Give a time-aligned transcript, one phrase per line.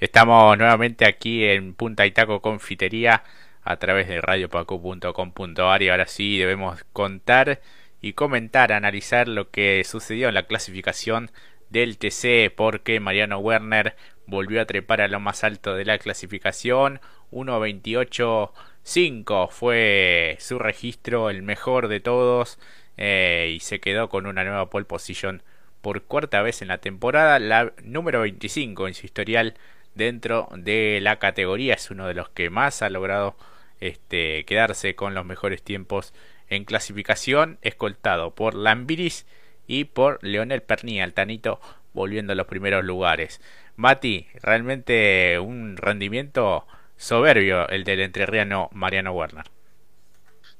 [0.00, 3.22] Estamos nuevamente aquí en Punta Itaco Confitería
[3.62, 7.60] a través de radiopaco.com.ar y ahora sí debemos contar
[8.00, 11.30] y comentar, analizar lo que sucedió en la clasificación
[11.68, 13.94] del TC porque Mariano Werner
[14.24, 17.00] volvió a trepar a lo más alto de la clasificación.
[17.30, 22.58] 1.28.5 fue su registro el mejor de todos
[22.96, 25.42] eh, y se quedó con una nueva pole position
[25.82, 29.56] por cuarta vez en la temporada la número 25 en su historial
[29.94, 33.36] dentro de la categoría es uno de los que más ha logrado
[33.80, 36.12] este, quedarse con los mejores tiempos
[36.48, 39.26] en clasificación, escoltado por Lambiris
[39.66, 41.60] y por Leonel Pernia, el Tanito,
[41.92, 43.40] volviendo a los primeros lugares.
[43.76, 49.44] Mati, realmente un rendimiento soberbio el del entrerriano Mariano Werner.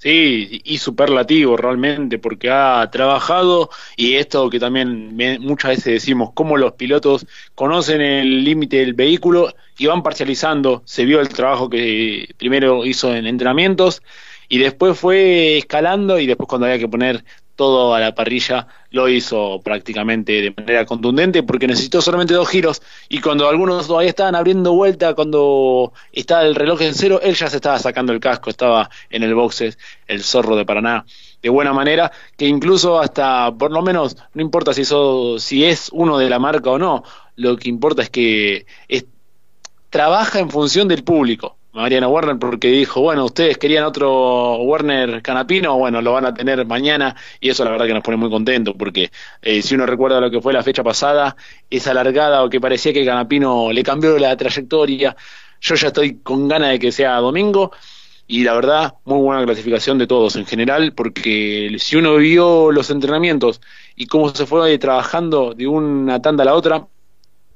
[0.03, 6.57] Sí, y superlativo realmente, porque ha trabajado y esto que también muchas veces decimos, cómo
[6.57, 10.81] los pilotos conocen el límite del vehículo y van parcializando.
[10.87, 14.03] Se vio el trabajo que primero hizo en entrenamientos
[14.49, 17.23] y después fue escalando y después cuando había que poner
[17.61, 22.81] todo a la parrilla lo hizo prácticamente de manera contundente porque necesitó solamente dos giros
[23.11, 27.51] y cuando algunos todavía estaban abriendo vuelta, cuando estaba el reloj en cero, él ya
[27.51, 31.05] se estaba sacando el casco, estaba en el boxes, el zorro de Paraná,
[31.43, 35.91] de buena manera, que incluso hasta, por lo menos, no importa si, eso, si es
[35.93, 37.05] uno de la marca o no,
[37.37, 38.65] lo que importa es que
[39.91, 45.79] trabaja en función del público Mariano Werner porque dijo, bueno, ustedes querían otro Werner Canapino,
[45.79, 48.75] bueno, lo van a tener mañana y eso la verdad que nos pone muy contentos
[48.77, 49.11] porque
[49.43, 51.37] eh, si uno recuerda lo que fue la fecha pasada,
[51.69, 55.17] esa largada o que parecía que Canapino le cambió la trayectoria,
[55.61, 57.71] yo ya estoy con ganas de que sea domingo
[58.27, 62.91] y la verdad, muy buena clasificación de todos en general porque si uno vio los
[62.91, 63.61] entrenamientos
[63.97, 66.87] y cómo se fue trabajando de una tanda a la otra,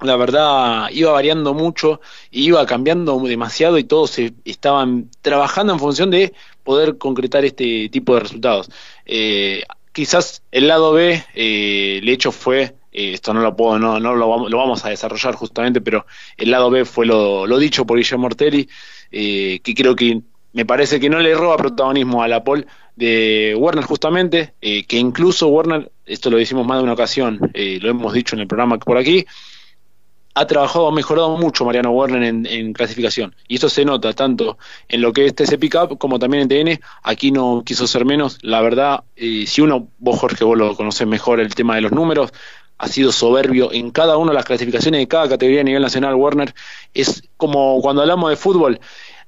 [0.01, 2.01] la verdad iba variando mucho,
[2.31, 8.21] iba cambiando demasiado y todos estaban trabajando en función de poder concretar este tipo de
[8.21, 8.71] resultados.
[9.07, 9.63] Eh,
[9.93, 14.15] quizás el lado B, eh, el hecho fue, eh, esto no lo puedo, no, no
[14.15, 16.07] lo, vamos, a desarrollar justamente, pero
[16.37, 18.69] el lado B fue lo, dicho por Guillermo Mortelli,
[19.11, 20.21] que creo que
[20.53, 22.67] me parece que no le roba protagonismo a la Paul
[22.97, 28.13] de Werner justamente, que incluso Werner, esto lo decimos más de una ocasión, lo hemos
[28.13, 29.25] dicho en el programa por aquí,
[30.35, 33.35] ha trabajado, ha mejorado mucho Mariano Werner en, clasificación.
[33.47, 34.59] Y eso se nota tanto
[34.89, 36.85] en lo que es TC Pickup como también en TN.
[37.05, 38.39] Aquí no quiso ser menos.
[38.43, 41.93] La verdad, eh, si uno, vos Jorge, vos lo conocés mejor el tema de los
[41.93, 42.33] números,
[42.79, 46.17] ha sido soberbio en cada una de las clasificaciones de cada categoría a nivel nacional.
[46.17, 46.53] Werner
[46.93, 48.81] es como cuando hablamos de fútbol.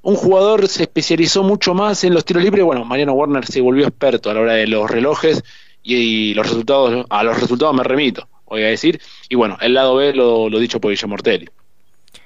[0.03, 2.65] Un jugador se especializó mucho más en los tiros libres.
[2.65, 5.44] Bueno, Mariano Werner se volvió experto a la hora de los relojes
[5.84, 9.01] y los resultados, a los resultados me remito voy a decir.
[9.29, 11.49] Y bueno, el lado B lo, lo dicho por Guillermo Mortelli.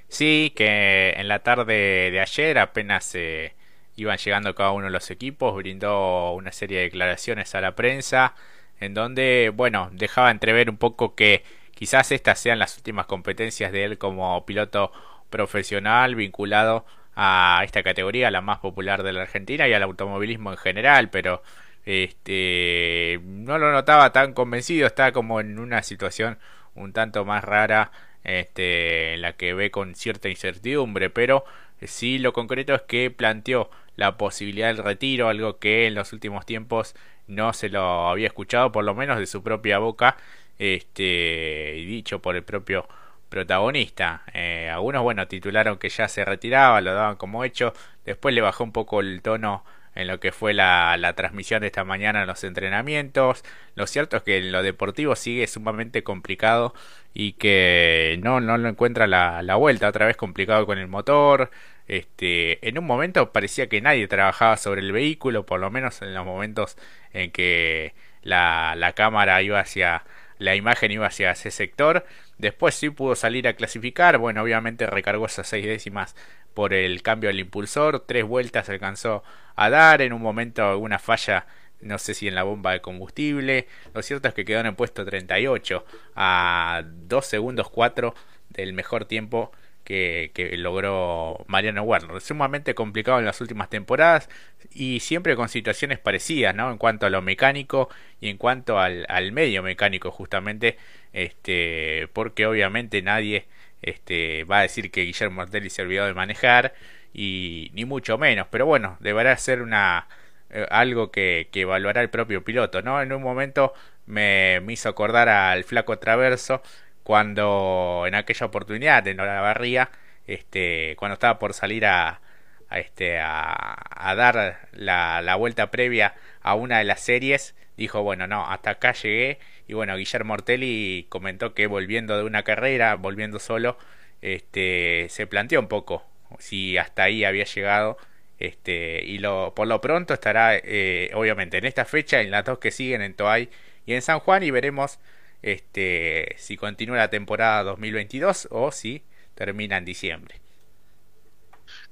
[0.09, 3.55] Sí, que en la tarde de ayer apenas eh,
[3.97, 8.35] iban llegando cada uno de los equipos, brindó una serie de declaraciones a la prensa
[8.81, 11.45] en donde, bueno, dejaba entrever un poco que
[11.75, 14.93] quizás estas sean las últimas competencias de él como piloto
[15.31, 20.59] profesional vinculado a esta categoría, la más popular de la Argentina y al automovilismo en
[20.59, 21.43] general, pero
[21.85, 26.39] este no lo notaba tan convencido, está como en una situación
[26.75, 27.91] un tanto más rara
[28.25, 31.45] este, en la que ve con cierta incertidumbre, pero
[31.83, 36.47] sí lo concreto es que planteó la posibilidad del retiro, algo que en los últimos
[36.47, 36.95] tiempos
[37.27, 40.17] no se lo había escuchado, por lo menos de su propia boca,
[40.59, 42.87] este, dicho por el propio
[43.29, 44.23] protagonista.
[44.35, 47.73] Eh, algunos, bueno, titularon que ya se retiraba, lo daban como hecho,
[48.05, 49.65] después le bajó un poco el tono
[49.95, 53.45] en lo que fue la, la, transmisión de esta mañana en los entrenamientos.
[53.75, 56.75] Lo cierto es que en lo deportivo sigue sumamente complicado
[57.15, 59.89] y que no, no lo encuentra la, la vuelta.
[59.89, 61.51] Otra vez complicado con el motor.
[61.89, 66.15] Este, en un momento parecía que nadie trabajaba sobre el vehículo, por lo menos en
[66.15, 66.77] los momentos
[67.13, 70.05] en que la, la cámara iba hacia
[70.39, 72.07] la imagen iba hacia ese sector.
[72.41, 74.17] Después sí pudo salir a clasificar.
[74.17, 76.17] Bueno, obviamente recargó esas seis décimas
[76.55, 78.01] por el cambio del impulsor.
[78.07, 79.23] Tres vueltas alcanzó
[79.57, 80.01] a dar.
[80.01, 81.47] En un momento una falla,
[81.83, 83.69] no sé si en la bomba de combustible.
[83.93, 85.85] Lo cierto es que quedó en el puesto 38
[86.17, 88.15] a 2 segundos 4
[88.49, 89.53] del mejor tiempo
[89.91, 92.21] que, que, logró Mariano Werner.
[92.21, 94.29] Sumamente complicado en las últimas temporadas
[94.73, 96.71] y siempre con situaciones parecidas, ¿no?
[96.71, 97.89] En cuanto a lo mecánico
[98.21, 100.79] y en cuanto al, al medio mecánico, justamente,
[101.13, 103.47] este, porque obviamente nadie
[103.83, 106.73] este, va a decir que Guillermo Martelli se olvidó de manejar
[107.13, 110.07] y ni mucho menos, pero bueno, deberá ser una
[110.51, 113.03] eh, algo que, evaluará el propio piloto, ¿no?
[113.03, 113.75] En un momento
[114.07, 116.63] me, me hizo acordar al flaco Traverso
[117.11, 119.91] cuando en aquella oportunidad en Olavarría
[120.29, 122.21] este, cuando estaba por salir a,
[122.69, 128.29] a, este, a, dar la, la, vuelta previa a una de las series, dijo, bueno,
[128.29, 129.41] no, hasta acá llegué.
[129.67, 133.77] Y bueno, Guillermo Ortelli comentó que volviendo de una carrera, volviendo solo,
[134.23, 136.05] este, se planteó un poco
[136.39, 137.99] si hasta ahí había llegado.
[138.39, 142.61] Este, y lo, por lo pronto estará, eh, obviamente, en esta fecha, en las dos
[142.61, 143.51] que siguen, en Toay
[143.85, 145.01] y en San Juan, y veremos
[145.43, 149.03] este, si continúa la temporada 2022 o si
[149.35, 150.41] termina en diciembre.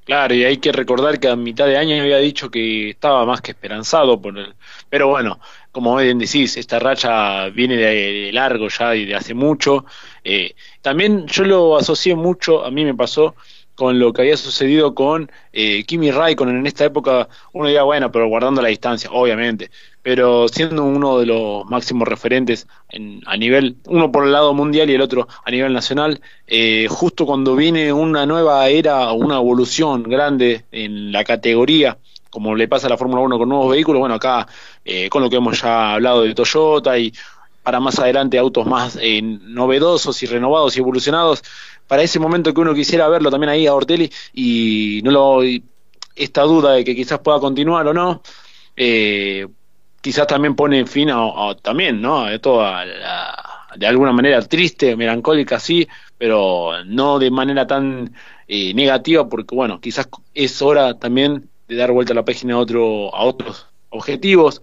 [0.09, 3.43] Claro, y hay que recordar que a mitad de año había dicho que estaba más
[3.43, 4.55] que esperanzado por el...
[4.89, 5.39] Pero bueno,
[5.71, 9.85] como bien decís, esta racha viene de, largo ya y de hace mucho.
[10.25, 13.37] Eh, también yo lo asocié mucho, a mí me pasó
[13.79, 18.11] con lo que había sucedido con eh, Kimi Raikkonen en esta época, uno diría, bueno,
[18.11, 19.71] pero guardando la distancia, obviamente,
[20.03, 24.91] pero siendo uno de los máximos referentes en, a nivel, uno por el lado mundial
[24.91, 30.03] y el otro a nivel nacional, eh, justo cuando viene una nueva era, una evolución
[30.03, 31.99] grande en la categoría,
[32.31, 34.49] como le pasa a la Fórmula 1 con nuevos vehículos, bueno, acá
[34.85, 37.13] eh, con lo que hemos ya hablado de Toyota y
[37.69, 41.45] para más adelante autos más eh, novedosos y renovados y evolucionados,
[41.87, 45.41] para ese momento que uno quisiera verlo también ahí a Ortelli y no lo
[46.17, 48.23] esta duda de que quizás pueda continuar o no,
[48.75, 49.47] eh,
[50.01, 52.25] quizás también pone fin a, también, ¿no?
[52.25, 52.87] A toda
[53.77, 55.87] de alguna manera triste, melancólica, sí,
[56.17, 58.15] pero no de manera tan
[58.47, 62.61] eh, negativa, porque bueno, quizás es hora también de dar vuelta a la página a,
[62.61, 64.63] otro, a otros objetivos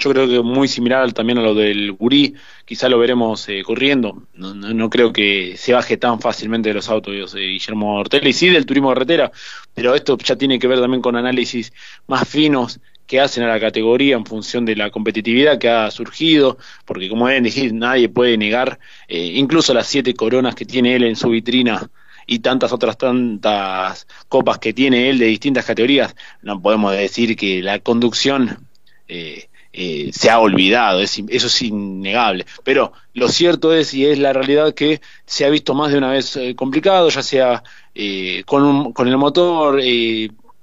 [0.00, 4.24] yo creo que muy similar también a lo del gurí, quizá lo veremos eh, corriendo,
[4.34, 8.32] no, no, creo que se baje tan fácilmente de los autos de Guillermo Ortega y
[8.32, 9.30] sí del turismo carretera,
[9.74, 11.72] pero esto ya tiene que ver también con análisis
[12.06, 16.58] más finos que hacen a la categoría en función de la competitividad que ha surgido,
[16.84, 21.04] porque como deben decir, nadie puede negar, eh, incluso las siete coronas que tiene él
[21.04, 21.90] en su vitrina
[22.26, 27.62] y tantas otras tantas copas que tiene él de distintas categorías, no podemos decir que
[27.62, 28.68] la conducción
[29.08, 32.44] eh, eh, se ha olvidado, eso es innegable.
[32.64, 36.10] Pero lo cierto es, y es la realidad, que se ha visto más de una
[36.10, 37.62] vez eh, complicado, ya sea
[37.94, 39.80] eh, con, con el motor,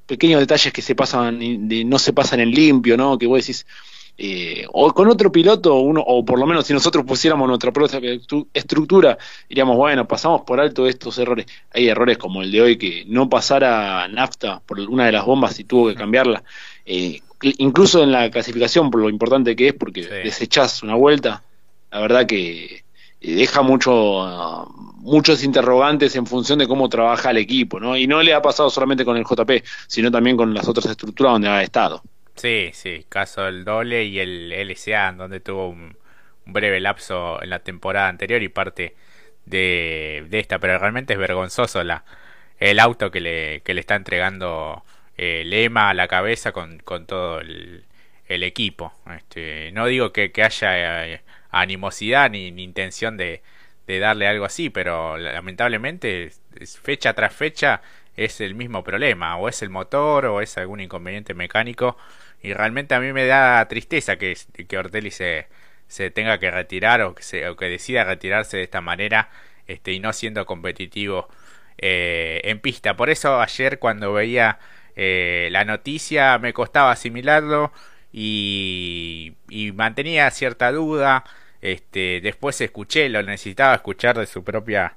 [0.05, 1.39] pequeños detalles que se pasan,
[1.89, 3.17] no se pasan en limpio, ¿no?
[3.17, 3.65] Que vos decís,
[4.71, 7.99] o con otro piloto, uno, o por lo menos si nosotros pusiéramos nuestra propia
[8.53, 9.17] estructura,
[9.47, 11.45] diríamos, bueno, pasamos por alto estos errores.
[11.73, 15.59] Hay errores como el de hoy, que no pasara nafta por una de las bombas
[15.59, 16.43] y tuvo que cambiarla.
[16.85, 21.43] Eh, incluso en la clasificación, por lo importante que es, porque desechás una vuelta,
[21.91, 22.83] la verdad que
[23.21, 24.67] eh, deja mucho,
[24.97, 27.97] muchos interrogantes en función de cómo trabaja el equipo, ¿no?
[27.97, 31.33] Y no le ha pasado solamente con el JP, sino también con las otras estructuras
[31.33, 32.01] donde ha estado.
[32.35, 35.95] Sí, sí, caso del doble y el LSA, donde tuvo un,
[36.49, 38.95] breve lapso en la temporada anterior y parte
[39.45, 42.05] de, de, esta, pero realmente es vergonzoso la,
[42.57, 44.83] el auto que le, que le está entregando
[45.17, 47.83] eh, lema a la cabeza con, con todo el,
[48.29, 48.93] equipo.
[49.15, 53.41] Este, no digo que, que haya eh, animosidad ni, intención de,
[53.87, 56.31] de, darle algo así, pero lamentablemente
[56.83, 57.81] fecha tras fecha
[58.17, 61.97] es el mismo problema, o es el motor o es algún inconveniente mecánico
[62.41, 64.37] y realmente a mí me da tristeza que,
[64.67, 65.47] que Ortelli se,
[65.87, 69.29] se tenga que retirar o que, se, o que decida retirarse de esta manera
[69.67, 71.27] este, y no siendo competitivo
[71.77, 72.95] eh, en pista.
[72.95, 74.59] Por eso ayer cuando veía
[74.97, 77.71] eh, la noticia me costaba asimilarlo
[78.11, 79.35] y,
[79.75, 81.23] mantenía cierta duda.
[81.61, 84.95] Este, después escuché, lo necesitaba escuchar de su propia,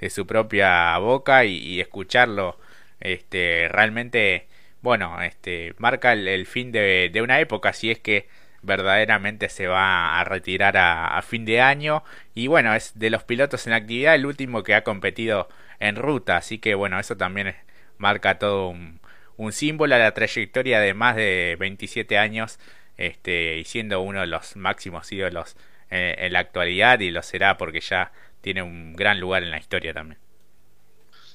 [0.00, 2.58] de su propia boca y, escucharlo.
[3.00, 4.48] Este, realmente,
[4.80, 8.28] bueno, este, marca el, fin de, de, una época, si es que
[8.62, 12.04] verdaderamente se va a retirar a, a, fin de año.
[12.34, 15.48] Y bueno, es de los pilotos en actividad el último que ha competido
[15.80, 17.54] en ruta, así que bueno, eso también
[17.98, 19.01] marca todo un,
[19.42, 22.58] un símbolo a la trayectoria de más de 27 años
[22.96, 25.56] este, y siendo uno de los máximos ídolos
[25.90, 29.58] eh, en la actualidad y lo será porque ya tiene un gran lugar en la
[29.58, 30.18] historia también.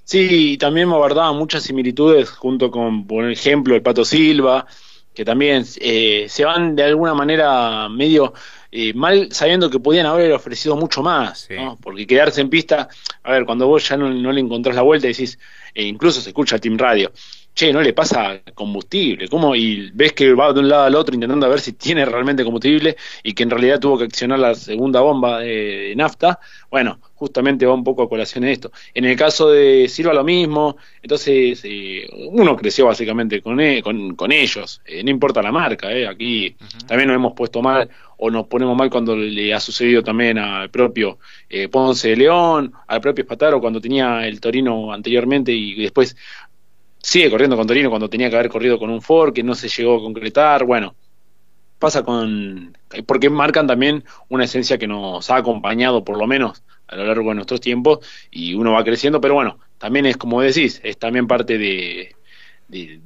[0.04, 4.66] Sí, también me abordaba muchas similitudes junto con, por ejemplo, el Pato Silva,
[5.14, 8.34] que también eh, se van de alguna manera medio
[8.72, 11.78] eh, mal sabiendo que podían haber ofrecido mucho más, ¿no?
[11.82, 12.90] porque quedarse en pista,
[13.24, 15.40] a ver, cuando vos ya no, le encontrás la vuelta, decís,
[15.74, 17.12] e incluso se escucha el Team Radio,
[17.58, 19.56] che, no le pasa combustible, ¿cómo?
[19.56, 22.96] Y ves que va de un lado al otro intentando ver si tiene realmente combustible
[23.24, 27.74] y que en realidad tuvo que accionar la segunda bomba de, nafta, bueno, justamente va
[27.74, 28.72] un poco a colación en esto.
[28.94, 34.32] En el caso de Silva lo mismo, entonces eh, uno creció básicamente con, e, con,
[34.32, 38.48] ellos, eh, no importa la marca, eh, aquí también nos hemos puesto mal o nos
[38.48, 43.24] ponemos mal cuando le ha sucedido también al propio eh, Ponce de León, al propio
[43.24, 46.16] Espataro cuando tenía el Torino anteriormente y después
[47.08, 49.70] sigue corriendo con Torino cuando tenía que haber corrido con un Ford que no se
[49.70, 50.94] llegó a concretar, bueno,
[51.80, 56.98] pasa con porque marcan también una esencia que nos ha acompañado por lo menos a
[56.98, 58.00] lo largo de nuestros tiempos
[58.30, 62.14] y uno va creciendo, pero bueno, también es como decís, es también parte de,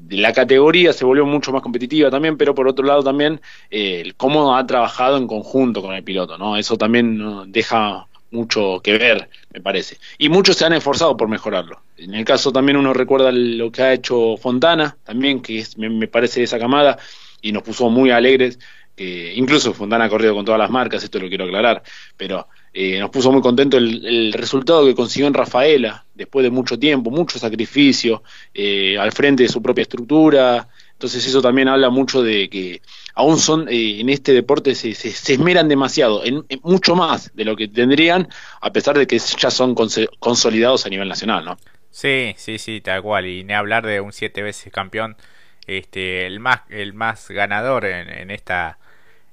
[0.10, 3.40] la categoría, se volvió mucho más competitiva también, pero por otro lado también
[3.70, 6.58] eh, cómo ha trabajado en conjunto con el piloto, ¿no?
[6.58, 9.98] Eso también deja mucho que ver, me parece.
[10.18, 11.82] Y muchos se han esforzado por mejorarlo.
[11.98, 15.90] En el caso también uno recuerda lo que ha hecho Fontana, también, que es, me,
[15.90, 16.98] me parece esa camada,
[17.42, 18.60] y nos puso muy alegres
[18.96, 21.82] que incluso Fontana ha corrido con todas las marcas, esto lo quiero aclarar,
[22.18, 26.78] pero eh, nos puso muy contento el, resultado que consiguió en Rafaela, después de mucho
[26.78, 28.24] tiempo, mucho sacrificio,
[28.54, 30.68] eh, al frente de su propia estructura,
[31.02, 32.80] entonces eso también habla mucho de que
[33.16, 37.56] aún son eh, en este deporte se, se, esmeran demasiado, en, mucho más de lo
[37.56, 38.28] que tendrían,
[38.62, 41.58] a pesar de que ya son consolidados a nivel nacional, ¿no?
[41.90, 45.18] Sí, sí, sí, tal cual, y ni hablar de un siete veces campeón,
[45.66, 48.78] este, el más, el más ganador en, en esta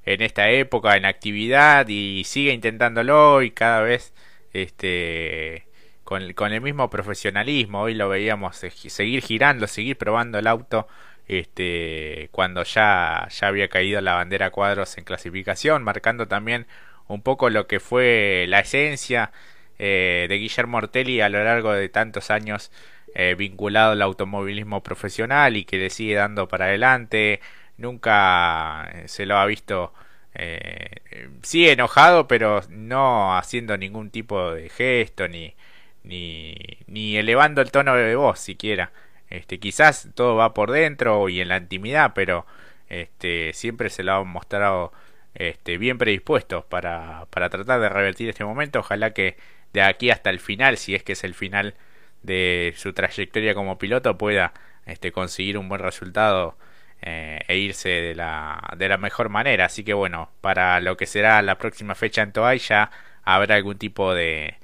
[0.06, 4.14] en esta época en actividad y sigue intentándolo y cada vez
[4.54, 5.66] este
[6.02, 10.88] con, con el mismo profesionalismo hoy lo veíamos seguir girando seguir probando el auto
[11.28, 16.66] este cuando ya ya había caído la bandera cuadros en clasificación marcando también
[17.06, 19.32] un poco lo que fue la esencia
[19.78, 22.70] eh, de Guillermo Ortelli a lo largo de tantos años
[23.14, 27.40] eh, vinculado al automovilismo profesional y que le sigue dando para adelante.
[27.78, 29.92] Nunca eh, se lo ha visto
[30.34, 31.00] eh,
[31.42, 35.54] sí enojado pero no haciendo ningún tipo de gesto ni
[36.04, 36.54] ni,
[36.86, 38.92] ni elevando el tono de voz siquiera
[39.30, 42.46] este quizás todo va por dentro y en la intimidad pero
[42.88, 44.92] este siempre se lo han mostrado
[45.34, 49.36] este bien predispuestos para, para tratar de revertir este momento ojalá que
[49.72, 51.74] de aquí hasta el final si es que es el final
[52.22, 54.52] de su trayectoria como piloto pueda
[54.86, 56.56] este conseguir un buen resultado
[57.02, 59.66] eh, e irse de la, de la mejor manera.
[59.66, 62.90] Así que bueno, para lo que será la próxima fecha en Toay ya
[63.22, 64.56] habrá algún tipo de,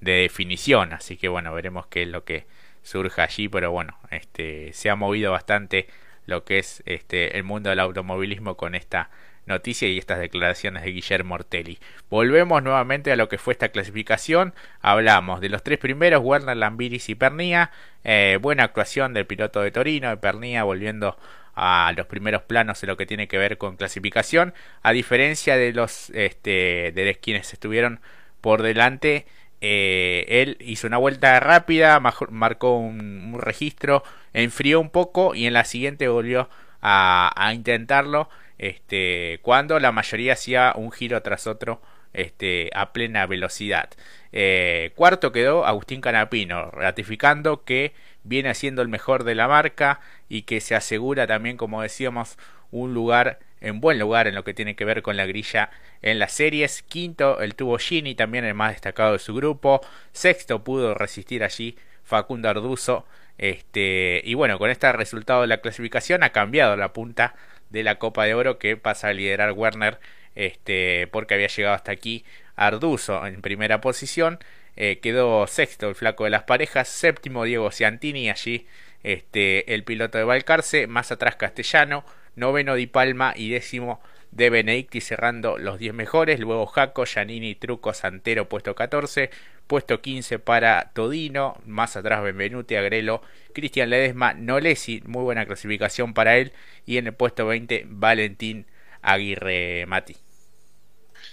[0.00, 0.92] de definición.
[0.92, 2.46] Así que bueno, veremos qué es lo que
[2.82, 3.48] surja allí.
[3.48, 5.88] Pero bueno, este, se ha movido bastante
[6.26, 9.10] lo que es este, el mundo del automovilismo con esta
[9.46, 11.78] noticia y estas declaraciones de Guillermo Ortelli.
[12.08, 14.54] Volvemos nuevamente a lo que fue esta clasificación.
[14.80, 17.70] Hablamos de los tres primeros, Werner, Lambiris y Pernía.
[18.04, 21.18] Eh, buena actuación del piloto de Torino, de Pernía volviendo
[21.54, 25.72] a los primeros planos de lo que tiene que ver con clasificación, a diferencia de
[25.72, 28.00] los este, de quienes estuvieron
[28.40, 29.26] por delante.
[29.60, 34.02] Eh, él hizo una vuelta rápida, marcó un, registro,
[34.32, 36.48] enfrió un poco y en la siguiente volvió
[36.82, 38.28] a, intentarlo.
[38.58, 41.80] Este, cuando la mayoría hacía un giro tras otro
[42.12, 43.90] este, a plena velocidad.
[44.32, 50.42] Eh, cuarto quedó Agustín Canapino, ratificando que viene siendo el mejor de la marca y
[50.42, 52.38] que se asegura también, como decíamos,
[52.70, 55.70] un lugar en buen lugar en lo que tiene que ver con la grilla
[56.02, 56.82] en las series.
[56.82, 59.80] Quinto, el tuvo Gini, también el más destacado de su grupo.
[60.12, 63.06] Sexto, pudo resistir allí Facundo Arduzo.
[63.38, 67.34] Este, y bueno, con este resultado de la clasificación ha cambiado la punta
[67.70, 69.98] de la Copa de Oro que pasa a liderar Werner
[70.34, 72.24] este, porque había llegado hasta aquí
[72.56, 74.38] Arduzo en primera posición.
[74.76, 78.66] Eh, quedó sexto el flaco de las parejas, séptimo Diego Ciantini, allí
[79.02, 82.04] este, el piloto de Valcarce, más atrás Castellano,
[82.40, 84.00] noveno Di Palma y décimo
[84.32, 89.30] de Benedicti cerrando los 10 mejores, luego Jaco, Giannini, Truco, Santero puesto 14,
[89.66, 96.38] puesto 15 para Todino, más atrás Benvenuti, Agrelo, Cristian Ledesma, Nolesi, muy buena clasificación para
[96.38, 96.52] él,
[96.86, 98.66] y en el puesto 20 Valentín
[99.02, 100.16] Aguirre Mati.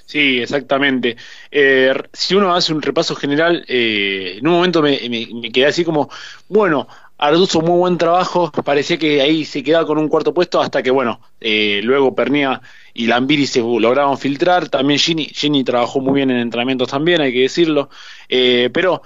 [0.06, 1.18] Sí, exactamente.
[1.52, 5.84] Eh, si uno hace un repaso general, eh, en un momento me, me, quedé así
[5.84, 6.10] como,
[6.48, 6.88] bueno,
[7.18, 10.92] Arduzo muy buen trabajo, parecía que ahí se quedaba con un cuarto puesto hasta que,
[10.92, 12.62] bueno, eh, luego Pernía
[12.94, 17.34] y Lambiri se lograron filtrar, también Gini, Gini trabajó muy bien en entrenamientos también, hay
[17.34, 17.90] que decirlo,
[18.28, 19.02] pero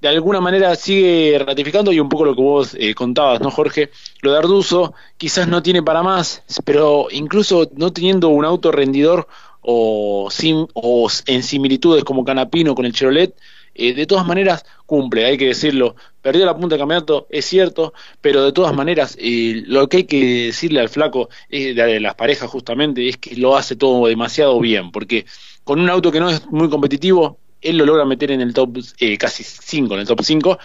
[0.00, 3.90] de alguna manera sigue ratificando y un poco lo que vos contabas, ¿no, Jorge?
[4.20, 9.28] Lo de Arduzo quizás no tiene para más, pero incluso no teniendo un auto rendidor
[9.60, 10.28] o,
[10.74, 13.34] o en similitudes como Canapino con el Chevrolet,
[13.74, 15.96] eh, de todas maneras cumple, hay que decirlo.
[16.20, 20.04] Perdió la punta de campeonato, es cierto, pero de todas maneras eh, lo que hay
[20.04, 24.58] que decirle al flaco eh, de las parejas justamente es que lo hace todo demasiado
[24.60, 25.26] bien, porque
[25.64, 28.78] con un auto que no es muy competitivo, él lo logra meter en el top
[29.18, 30.58] casi 5, en el top 5,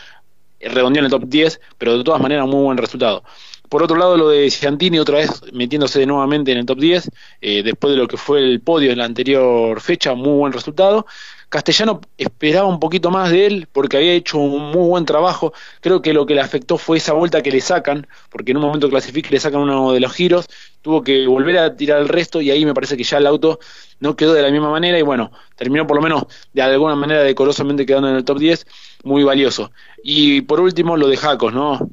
[0.60, 3.24] redondeó en el top 10, pero de todas maneras muy buen resultado.
[3.70, 7.12] Por otro lado, lo de Ciantini otra vez metiéndose nuevamente en el top 10,
[7.42, 11.06] eh, después de lo que fue el podio en la anterior fecha, muy buen resultado.
[11.50, 15.54] Castellano esperaba un poquito más de él porque había hecho un muy buen trabajo.
[15.80, 18.64] Creo que lo que le afectó fue esa vuelta que le sacan, porque en un
[18.64, 20.48] momento clasifica le sacan uno de los giros,
[20.82, 23.60] tuvo que volver a tirar el resto y ahí me parece que ya el auto
[24.00, 27.24] no quedó de la misma manera y bueno, terminó por lo menos de alguna manera
[27.24, 28.68] decorosamente quedando en el top 10,
[29.04, 29.72] muy valioso.
[30.04, 31.90] Y por último lo de Jacos, ¿no?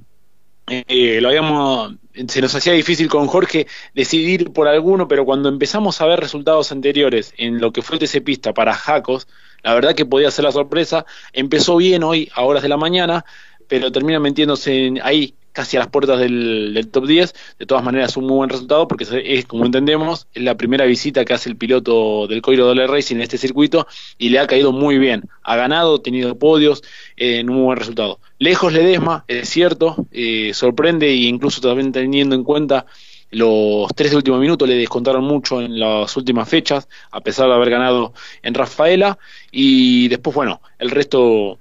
[0.66, 1.94] Eh, lo habíamos
[2.28, 6.71] se nos hacía difícil con Jorge decidir por alguno, pero cuando empezamos a ver resultados
[6.71, 9.26] anteriores en lo que fue el TC Pista para Jacos,
[9.62, 11.06] la verdad que podía ser la sorpresa.
[11.33, 13.25] Empezó bien hoy a horas de la mañana,
[13.66, 17.34] pero termina metiéndose ahí casi a las puertas del, top 10.
[17.58, 21.32] De todas maneras, un muy buen resultado porque es, como entendemos, la primera visita que
[21.32, 23.87] hace el piloto del Coiro Dollar Racing en este circuito
[24.18, 25.30] y le ha caído muy bien.
[25.42, 26.82] Ha ganado, tenido podios,
[27.16, 28.18] eh, en un muy buen resultado.
[28.38, 32.84] Lejos Ledesma, es cierto, eh, sorprende e incluso también teniendo en cuenta
[33.30, 37.54] los tres de último minuto le descontaron mucho en las últimas fechas, a pesar de
[37.54, 39.18] haber ganado en Rafaela.
[39.52, 41.58] Y después, bueno, el resto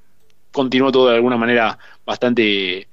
[0.52, 2.88] continuó todo de alguna manera bastante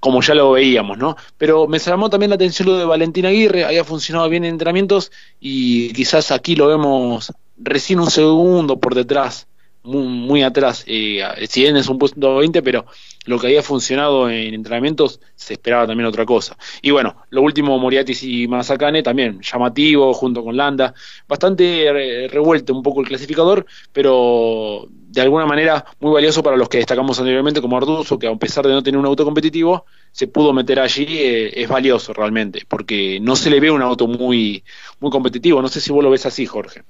[0.00, 1.16] como ya lo veíamos, ¿no?
[1.36, 5.10] Pero me llamó también la atención lo de Valentín Aguirre, había funcionado bien en entrenamientos
[5.40, 9.48] y quizás aquí lo vemos recién un segundo por detrás
[9.86, 10.84] muy, atrás.
[10.86, 12.86] Eh, si bien es un puesto 20, pero
[13.24, 16.56] lo que había funcionado en entrenamientos se esperaba también otra cosa.
[16.82, 20.94] Y bueno, lo último, Moriatis y Mazacane también llamativo, junto con Landa.
[21.28, 26.78] Bastante revuelto un poco el clasificador, pero de alguna manera muy valioso para los que
[26.78, 30.52] destacamos anteriormente, como Arduzo, que a pesar de no tener un auto competitivo, se pudo
[30.52, 34.62] meter allí, eh, es valioso realmente, porque no se le ve un auto muy,
[35.00, 35.62] muy competitivo.
[35.62, 36.82] No sé si vos lo ves así, Jorge.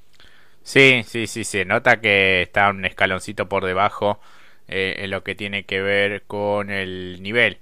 [0.66, 4.20] Sí, sí, sí, se nota que está un escaloncito por debajo
[4.66, 7.58] eh, en lo que tiene que ver con el nivel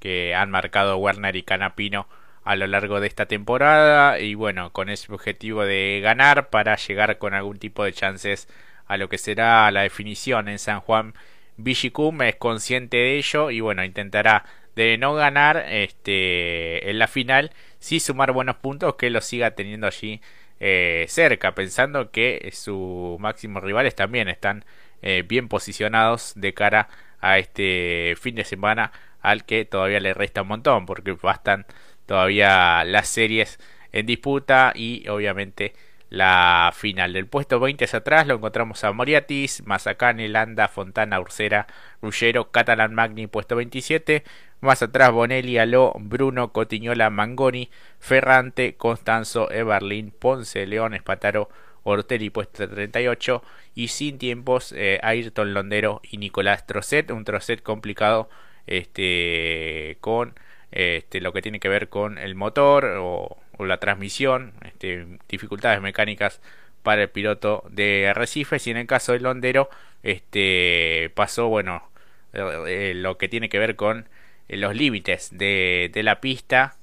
[0.00, 2.08] que han marcado Werner y Canapino
[2.42, 7.18] a lo largo de esta temporada y bueno, con ese objetivo de ganar para llegar
[7.18, 8.48] con algún tipo de chances
[8.88, 11.14] a lo que será la definición en San Juan.
[11.58, 17.52] Vigicum es consciente de ello y bueno, intentará de no ganar este en la final,
[17.78, 20.20] sí sumar buenos puntos que lo siga teniendo allí
[20.60, 24.64] eh, cerca, pensando que sus máximos rivales también están
[25.02, 26.88] eh, bien posicionados de cara
[27.20, 31.66] a este fin de semana al que todavía le resta un montón, porque bastan
[32.06, 33.58] todavía las series
[33.92, 35.74] en disputa y obviamente
[36.10, 37.12] la final.
[37.12, 41.66] Del puesto 20 hacia atrás lo encontramos a Moriatis, Mazacane, Landa, Fontana, Ursera,
[42.00, 44.24] Ruggero, Catalan Magni, puesto 27.
[44.60, 51.48] Más atrás Bonelli, Aló, Bruno, Cotiñola, Mangoni, Ferrante, Constanzo, Everlin, Ponce, León, Espataro,
[51.84, 53.42] Ortelli, puesto 38.
[53.74, 57.10] Y sin tiempos, eh, Ayrton Londero y Nicolás Trocet.
[57.10, 58.28] Un Trocet complicado
[58.66, 60.34] este, con
[60.70, 66.40] este, lo que tiene que ver con el motor o, la transmisión, este, dificultades mecánicas
[66.84, 69.68] para el piloto de Arrecifes y en el caso del Londero
[70.04, 71.90] este, pasó bueno
[72.34, 74.08] eh, eh, lo que tiene que ver con
[74.48, 76.76] los límites de, de, la pista,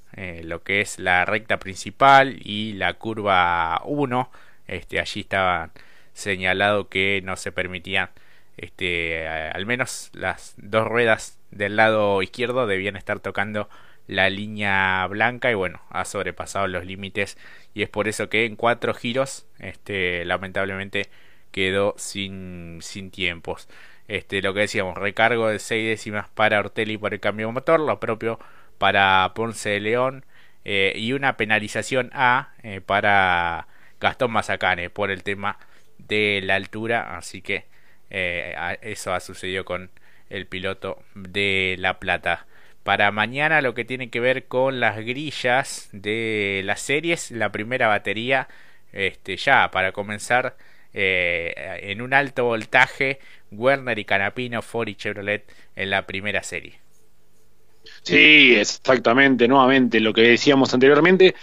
[0.43, 4.31] lo que es la recta principal y la curva 1,
[4.67, 5.71] este, allí estaba
[6.13, 8.09] señalado que no se permitían
[8.57, 13.69] este, al menos las dos ruedas del lado izquierdo debían estar tocando
[14.07, 17.37] la línea blanca y bueno, ha sobrepasado los límites
[17.73, 21.09] y es por eso que en cuatro giros este, lamentablemente
[21.51, 23.67] quedó sin, sin tiempos.
[24.07, 27.79] Este, lo que decíamos, recargo de seis décimas para Ortelli por el cambio de motor,
[27.79, 28.39] lo propio
[28.77, 30.25] para Ponce de León
[30.63, 33.67] eh, y una penalización A eh, para
[33.99, 35.57] Gastón Mazacane por el tema
[35.97, 37.65] de la altura, así que
[38.09, 39.89] eh, eso ha sucedido con
[40.29, 42.47] el piloto de La Plata.
[42.83, 47.87] Para mañana lo que tiene que ver con las grillas de las series, la primera
[47.87, 48.47] batería,
[48.91, 50.55] este, ya para comenzar
[50.97, 53.19] en un alto voltaje,
[53.57, 56.79] Werner y Canapino, Ford y Chevrolet en la primera serie.
[58.01, 61.35] Sí, exactamente, nuevamente lo que decíamos anteriormente,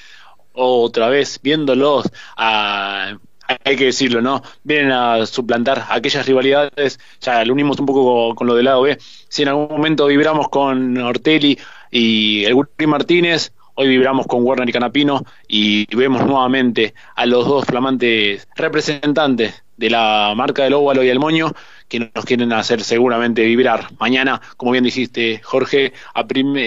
[0.53, 3.16] otra vez viéndolos a
[3.64, 4.42] hay que decirlo, ¿no?
[4.62, 8.98] Vienen a suplantar aquellas rivalidades, ya lo unimos un poco con, lo del lado B.
[9.29, 11.59] Si en algún momento vibramos con Ortelli
[11.90, 17.46] y el Gurri Martínez, hoy vibramos con Werner y Canapino y vemos nuevamente a los
[17.46, 21.52] dos flamantes representantes de la marca del óvalo y el moño
[21.88, 23.88] que nos quieren hacer seguramente vibrar.
[23.98, 25.92] Mañana, como bien dijiste, Jorge,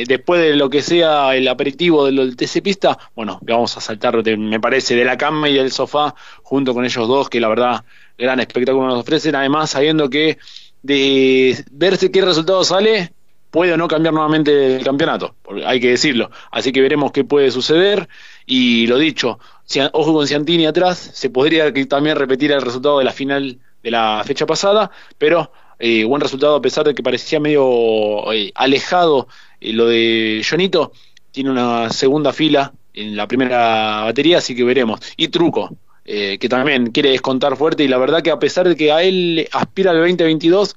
[0.07, 4.59] después de lo que sea el aperitivo del, TC Pista, bueno, vamos a saltar, me
[4.59, 6.13] parece, de la cama y del sofá
[6.43, 7.85] junto con ellos dos, que la verdad,
[8.17, 9.35] gran espectáculo nos ofrecen.
[9.35, 10.37] Además, sabiendo que
[10.83, 13.11] de verse qué resultado sale,
[13.51, 16.29] puede o no cambiar nuevamente el campeonato, hay que decirlo.
[16.51, 18.07] Así que veremos qué puede suceder.
[18.45, 19.39] Y lo dicho,
[19.93, 24.23] ojo con Ciantini atrás, se podría también repetir el resultado de la final de la
[24.25, 29.27] fecha pasada, pero eh, buen resultado a pesar de que parecía medio eh, alejado
[29.59, 30.91] eh, lo de Jonito,
[31.31, 34.99] tiene una segunda fila en la primera batería, así que veremos.
[35.17, 38.91] Y Truco, que también quiere descontar fuerte y la verdad que a pesar de que
[38.91, 40.75] a él aspira al 2022,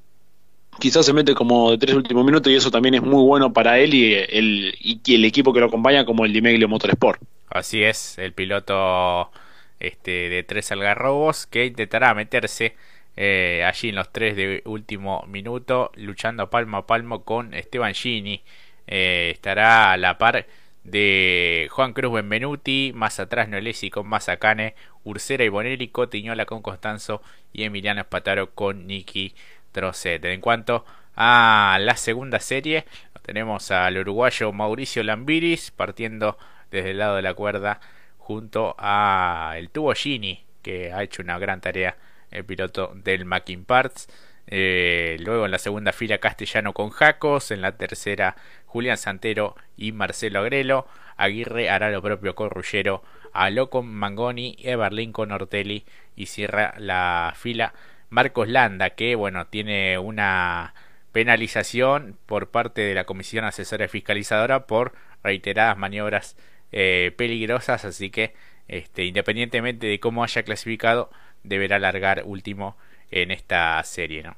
[0.77, 3.79] quizás se mete como de tres últimos minutos y eso también es muy bueno para
[3.79, 7.21] él y el, equipo que lo acompaña como el Dimeglio Motorsport.
[7.49, 9.31] Así es, el piloto
[9.79, 12.75] este, de tres algarrobos que intentará meterse
[13.17, 18.43] eh, allí en los tres de último minuto, luchando palmo a palmo con Esteban Gini.
[18.87, 20.47] Eh, estará a la par
[20.83, 27.21] de Juan Cruz Benvenuti, más atrás Noelesi con Mazacane, Ursera y Bonelli, Cotiñola con Constanzo
[27.51, 29.35] y Emiliano Espataro con Nicky
[29.73, 30.83] En cuanto
[31.15, 32.85] a la segunda serie,
[33.21, 36.37] tenemos al uruguayo Mauricio Lambiris partiendo
[36.71, 37.79] desde el lado de la cuerda
[38.17, 41.97] junto a el tubo Gini que ha hecho una gran tarea
[42.31, 44.07] el piloto del Mackin Parts.
[44.47, 49.91] Eh, luego en la segunda fila Castellano con Jacos, en la tercera Julián Santero y
[49.91, 53.03] Marcelo Agrelo, Aguirre hará lo propio con Ruggero,
[53.33, 57.73] Aló con Mangoni, Everlin con Ortelli y cierra la fila
[58.09, 60.73] Marcos Landa que bueno tiene una
[61.11, 64.93] penalización por parte de la Comisión Asesora Fiscalizadora por
[65.23, 66.37] reiteradas maniobras
[66.71, 68.33] eh, peligrosas así que
[68.67, 71.09] este, independientemente de cómo haya clasificado
[71.43, 72.77] deberá largar último
[73.11, 74.37] en esta serie, ¿no?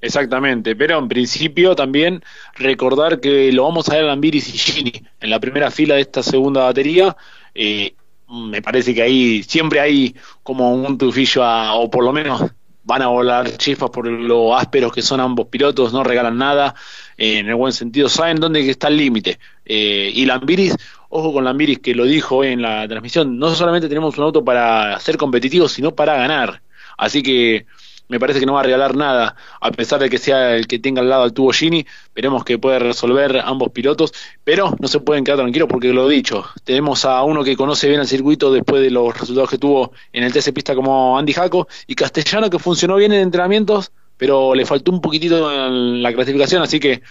[0.00, 2.22] Exactamente, pero en principio también
[2.54, 6.02] recordar que lo vamos a ver a Lambiris y Gini en la primera fila de
[6.02, 7.16] esta segunda batería.
[7.54, 7.94] Eh,
[8.28, 11.42] me parece que ahí siempre hay como un tufillo,
[11.74, 12.42] o por lo menos
[12.84, 16.74] van a volar chispas por lo ásperos que son ambos pilotos, no regalan nada,
[17.16, 19.38] eh, en el buen sentido, saben dónde está el límite.
[19.64, 20.76] Eh, y Lambiris
[21.08, 24.98] ojo con Lambiris que lo dijo en la transmisión, no solamente tenemos un auto para
[25.00, 26.62] ser competitivos, sino para ganar.
[26.96, 27.66] Así que
[28.08, 30.78] me parece que no va a regalar nada, a pesar de que sea el que
[30.78, 34.12] tenga al lado al tubo Gini, veremos que puede resolver ambos pilotos,
[34.44, 38.00] pero no se pueden quedar tranquilos porque lo dicho, tenemos a uno que conoce bien
[38.00, 41.68] el circuito después de los resultados que tuvo en el TC Pista como Andy Jaco,
[41.86, 46.62] y Castellano que funcionó bien en entrenamientos, pero le faltó un poquitito en la clasificación,
[46.62, 47.02] así que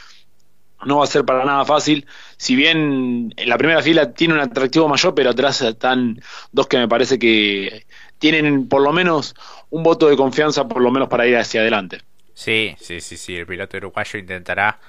[0.85, 2.05] no va a ser para nada fácil.
[2.37, 6.77] Si bien en la primera fila tiene un atractivo mayor, pero atrás están dos que
[6.77, 7.85] me parece que
[8.19, 9.35] tienen por lo menos
[9.69, 12.01] un voto de confianza, por lo menos para ir hacia adelante.
[12.33, 13.37] Sí, sí, sí, sí.
[13.37, 14.79] El piloto uruguayo intentará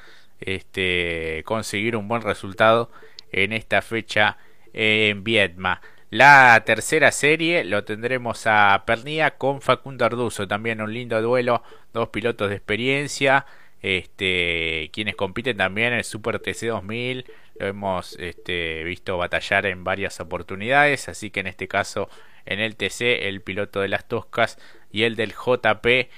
[0.41, 2.91] este, conseguir un buen resultado
[3.33, 4.37] en esta fecha
[4.73, 5.81] en Vietma.
[6.11, 11.63] La tercera serie lo tendremos a Pernilla con Facundo Arduzo, también un lindo duelo,
[11.93, 13.45] dos pilotos de experiencia
[13.83, 17.25] este, quienes compiten también en el Super TC 2000
[17.59, 22.09] lo hemos este, visto batallar en varias oportunidades así que en este caso
[22.47, 24.59] en el TC el piloto de las Toscas
[24.91, 26.09] y el del JP eh,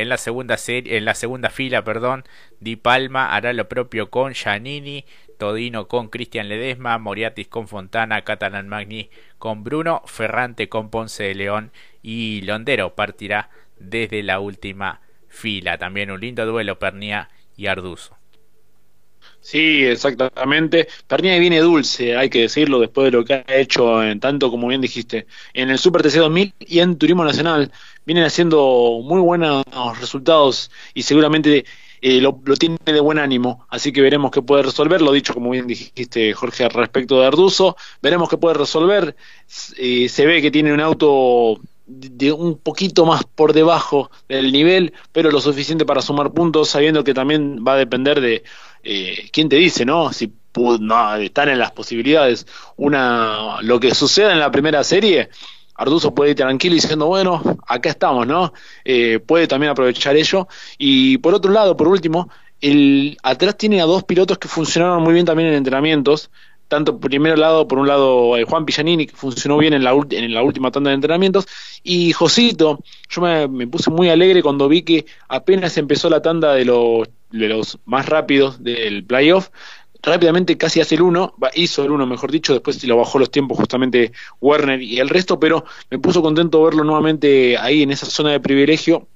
[0.00, 2.24] en la segunda serie en la segunda fila perdón
[2.60, 5.04] Di Palma hará lo propio con Giannini
[5.38, 11.34] Todino con Cristian Ledesma Moriatis con Fontana Catalan Magni con Bruno Ferrante con Ponce de
[11.34, 15.78] León y Londero partirá desde la última fila.
[15.78, 18.17] También un lindo duelo Pernia y Arduzo.
[19.40, 20.88] Sí, exactamente.
[21.06, 24.68] Pernia viene dulce, hay que decirlo, después de lo que ha hecho, en tanto como
[24.68, 27.72] bien dijiste, en el Super TC 2000 y en Turismo Nacional.
[28.04, 29.64] Vienen haciendo muy buenos
[30.00, 31.64] resultados y seguramente
[32.00, 33.66] eh, lo, tiene de buen ánimo.
[33.68, 35.00] Así que veremos qué puede resolver.
[35.02, 37.76] Lo dicho, como bien dijiste, Jorge, respecto de Arduzo.
[38.02, 39.16] Veremos qué puede resolver.
[39.76, 44.92] Eh, se ve que tiene un auto de un poquito más por debajo del nivel,
[45.10, 48.44] pero lo suficiente para sumar puntos, sabiendo que también va a depender de
[48.84, 50.12] eh, quién te dice, ¿no?
[50.12, 50.32] Si
[50.80, 52.46] no, están en las posibilidades.
[52.76, 55.30] Una, lo que suceda en la primera serie,
[55.74, 58.52] Arduzo puede ir tranquilo diciendo, bueno, acá estamos, ¿no?
[58.84, 60.48] Eh, puede también aprovechar ello.
[60.76, 62.28] Y por otro lado, por último,
[62.60, 66.30] el, atrás tiene a dos pilotos que funcionaron muy bien también en entrenamientos,
[66.68, 70.32] tanto primero lado, por un lado eh, Juan Pillanini, que funcionó bien en la, en
[70.32, 71.46] la última tanda de entrenamientos,
[71.82, 76.64] y Josito, yo me, puse muy alegre cuando vi que apenas empezó la tanda de
[76.64, 79.48] los, de los más rápidos del playoff,
[80.02, 83.58] rápidamente casi hace el uno, hizo el uno mejor dicho, después lo bajó los tiempos
[83.58, 88.30] justamente Werner y el resto, pero me puso contento verlo nuevamente ahí en esa zona
[88.30, 89.08] de privilegio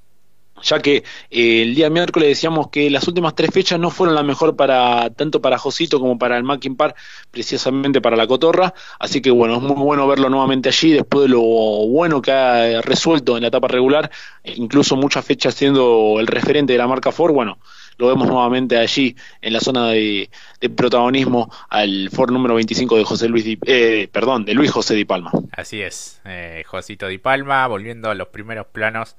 [0.63, 4.23] ya que eh, el día miércoles decíamos que las últimas tres fechas no fueron la
[4.23, 6.97] mejor para tanto para Josito como para el Mackin Park,
[7.31, 11.29] precisamente para la Cotorra, así que bueno, es muy bueno verlo nuevamente allí después de
[11.29, 14.11] lo bueno que ha resuelto en la etapa regular,
[14.45, 17.59] incluso muchas fechas siendo el referente de la marca Ford, bueno,
[17.99, 20.31] lo vemos nuevamente allí en la zona de,
[20.75, 25.31] protagonismo al Ford número 25 de José Luis eh, perdón, de Luis José Di Palma.
[25.53, 29.17] Así es, eh, Josito Di Palma, volviendo a los primeros planos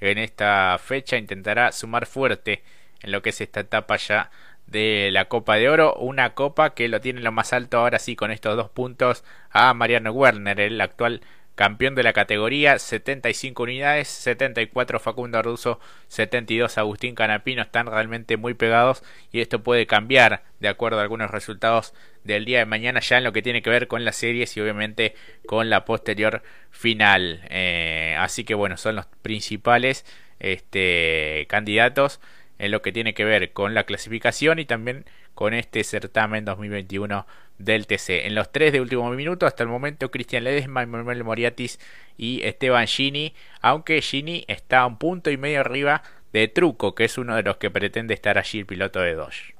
[0.00, 2.62] en esta fecha, intentará sumar fuerte
[3.00, 4.30] en lo que es esta etapa ya
[4.66, 8.16] de la Copa de Oro, una copa que lo tiene lo más alto ahora sí
[8.16, 11.22] con estos dos puntos a Mariano Werner, el actual
[11.56, 18.54] campeón de la categoría, 75 unidades, 74 Facundo Arduzo, 72 Agustín Canapino, están realmente muy
[18.54, 23.18] pegados y esto puede cambiar de acuerdo a algunos resultados del día de mañana ya
[23.18, 25.14] en lo que tiene que ver con las series y obviamente
[25.46, 27.40] con la posterior final.
[27.48, 30.04] Eh, así que bueno, son los principales
[30.38, 32.20] este, candidatos
[32.58, 37.26] en lo que tiene que ver con la clasificación y también con este certamen 2021
[37.58, 38.26] del TC.
[38.26, 41.78] En los tres de último minuto, hasta el momento, Cristian Ledesma, Manuel Moriatis
[42.16, 47.04] y Esteban Gini, aunque Gini está a un punto y medio arriba de Truco, que
[47.04, 49.54] es uno de los que pretende estar allí el piloto de Dodge.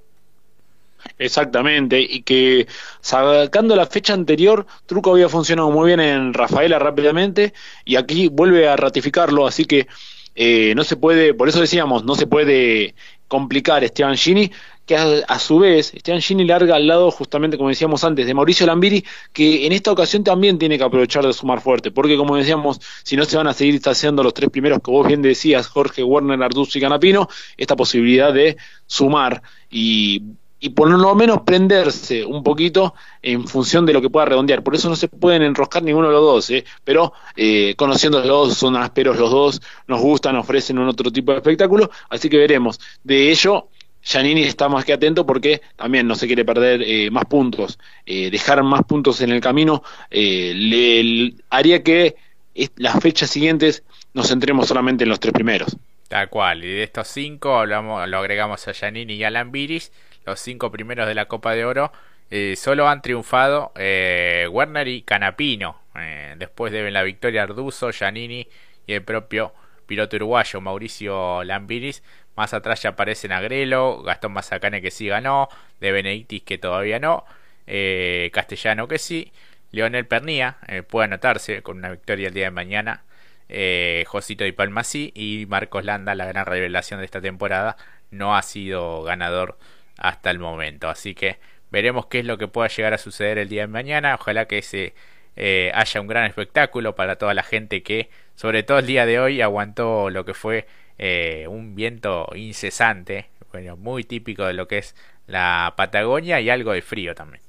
[1.19, 2.67] Exactamente, y que
[3.01, 7.53] sacando la fecha anterior, Truco había funcionado muy bien en Rafaela rápidamente,
[7.85, 9.87] y aquí vuelve a ratificarlo, así que
[10.35, 12.95] eh, no se puede, por eso decíamos, no se puede
[13.29, 14.51] complicar Esteban Gini,
[14.87, 18.67] que a, su vez Esteban Gini larga al lado, justamente como decíamos antes, de Mauricio
[18.67, 22.81] Lambiri, que en esta ocasión también tiene que aprovechar de sumar fuerte, porque como decíamos,
[23.03, 26.05] si no se van a seguir haciendo los tres primeros que vos bien decías, Jorge,
[26.05, 30.23] Werner, Arduz y Canapino, esta posibilidad de sumar y
[30.59, 34.63] y por lo menos prenderse un poquito en función de lo que pueda redondear.
[34.63, 36.65] Por eso no se pueden enroscar ninguno de los dos, ¿eh?
[36.85, 41.33] pero eh, conociendo los dos, son ásperos los dos, nos gustan, ofrecen un otro tipo
[41.33, 42.81] de espectáculo, así que veremos.
[43.05, 43.69] De ello,
[44.03, 47.79] Giannini está más que atento porque también no se quiere perder eh, más puntos.
[48.07, 52.17] Eh, dejar más puntos en el camino le, haría que
[52.77, 53.83] las fechas siguientes
[54.15, 55.77] nos centremos solamente en los tres primeros.
[56.09, 59.91] Tal cual, y de estos cinco hablamos, lo agregamos a Giannini y a Lambiris
[60.27, 61.93] los cinco primeros de la Copa de Oro,
[62.31, 65.81] eh, solo han triunfado eh, Werner y Canapino.
[65.95, 68.49] Eh, después deben la victoria Arduzo, Giannini
[68.87, 69.55] y el propio
[69.87, 72.03] piloto uruguayo Mauricio Lambiris.
[72.35, 75.49] Más atrás ya aparecen Agrelo, Gastón Mazacane que sí ganó,
[75.81, 77.25] De Benedictis que todavía no,
[78.33, 79.33] Castellano que sí,
[79.73, 80.59] Leonel Pernía
[80.89, 83.05] puede anotarse con una victoria el día de mañana.
[84.07, 87.79] Josito y Palma sí y Marcos Landa, la gran revelación de esta temporada,
[88.11, 89.57] no ha sido ganador
[89.99, 90.89] hasta el momento.
[90.89, 91.39] Así que
[91.71, 94.15] veremos qué es lo que pueda llegar a suceder el día de mañana.
[94.15, 94.95] Ojalá que se
[95.37, 99.21] eh, haya un gran espectáculo para toda la gente que, sobre todo el día de
[99.21, 100.67] hoy, aguantó lo que fue
[100.99, 104.95] eh, un viento incesante, bueno, muy típico de lo que es
[105.27, 107.46] la Patagonia y algo de frío también.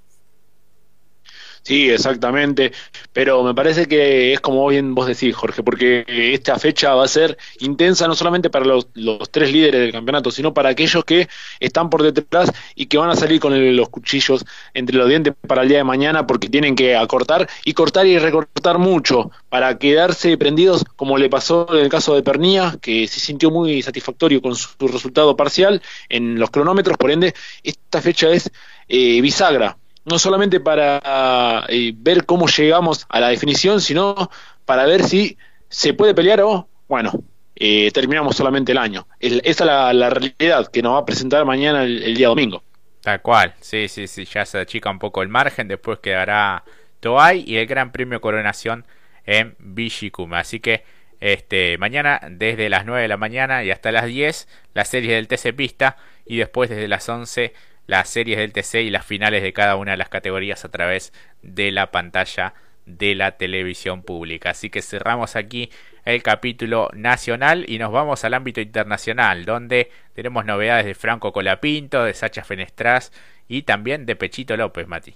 [1.68, 2.72] Sí, exactamente,
[3.12, 7.10] pero me parece que es como bien vos decís, Jorge, porque esta fecha va a
[7.10, 8.88] ser intensa no solamente para los,
[9.32, 11.28] tres líderes del campeonato, sino para aquellos que
[11.60, 15.64] están por detrás y que van a salir con los cuchillos entre los dientes para
[15.64, 20.38] el día de mañana porque tienen que acortar y cortar y recortar mucho para quedarse
[20.38, 24.56] prendidos como le pasó en el caso de Pernía, que se sintió muy satisfactorio con
[24.56, 28.50] su, resultado parcial en los cronómetros, por ende, esta fecha es
[28.88, 29.76] eh, bisagra
[30.08, 34.30] no solamente para eh, ver cómo llegamos a la definición, sino
[34.66, 35.38] para ver si
[35.70, 37.12] se puede pelear o, bueno,
[37.56, 39.06] eh, terminamos solamente el año.
[39.20, 42.64] esa es la, realidad que nos va a presentar mañana el, día domingo.
[43.02, 46.64] Tal cual, sí, sí, sí, ya se achica un poco el margen, después quedará
[47.02, 48.86] Toay y el Gran Premio Coronación
[49.26, 50.40] en Vigicuma.
[50.40, 50.84] Así que
[51.20, 55.28] este mañana desde las 9 de la mañana y hasta las 10 la serie del
[55.28, 57.54] TC Pista y después desde las 11
[57.88, 61.14] las series del TC y las finales de cada una de las categorías a través
[61.42, 62.54] de la pantalla
[62.86, 64.52] de la televisión pública.
[64.52, 65.70] Así que cerramos aquí
[66.06, 72.04] el capítulo nacional y nos vamos al ámbito internacional, donde tenemos novedades de Franco Colapinto,
[72.04, 73.12] de Sacha Fenestras
[73.48, 75.16] y también de Pechito López, Mati.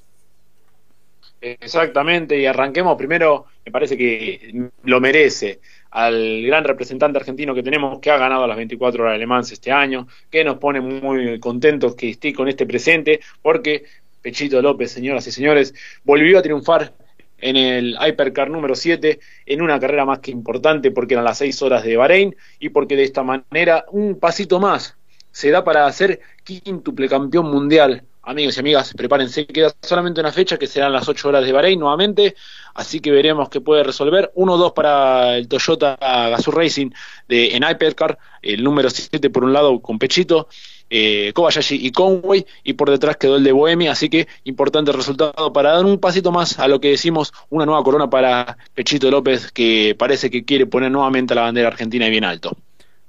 [1.39, 5.59] Exactamente, y arranquemos primero, me parece que lo merece
[5.91, 9.51] al gran representante argentino que tenemos que ha ganado las 24 horas de Le Mans
[9.51, 13.83] este año, que nos pone muy contentos que esté con este presente, porque
[14.21, 15.73] Pechito López, señoras y señores,
[16.03, 16.93] volvió a triunfar
[17.39, 21.61] en el Hypercar número 7 en una carrera más que importante porque eran las 6
[21.63, 24.95] horas de Bahrein y porque de esta manera un pasito más
[25.31, 30.57] se da para ser quíntuple campeón mundial amigos y amigas, prepárense, queda solamente una fecha
[30.57, 32.35] que serán las 8 horas de Bahrein nuevamente,
[32.73, 34.31] así que veremos qué puede resolver.
[34.35, 36.91] 1-2 para el Toyota Gazoo Racing
[37.27, 40.47] de, en Hypercar, el número 7 por un lado con Pechito,
[40.89, 45.53] eh, Kobayashi y Conway, y por detrás quedó el de Bohemia, así que importante resultado
[45.53, 49.51] para dar un pasito más a lo que decimos, una nueva corona para Pechito López,
[49.51, 52.55] que parece que quiere poner nuevamente la bandera argentina bien alto.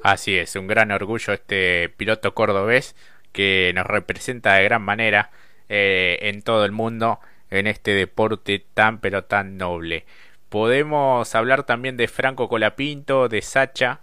[0.03, 2.97] Así es, un gran orgullo este piloto cordobés
[3.33, 5.31] que nos representa de gran manera
[5.69, 10.05] eh, en todo el mundo en este deporte tan pero tan noble.
[10.49, 14.01] Podemos hablar también de Franco Colapinto, de Sacha,